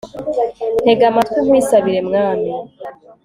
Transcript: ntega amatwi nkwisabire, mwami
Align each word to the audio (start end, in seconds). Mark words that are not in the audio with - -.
ntega 0.83 1.03
amatwi 1.11 1.37
nkwisabire, 1.45 1.99
mwami 2.07 2.51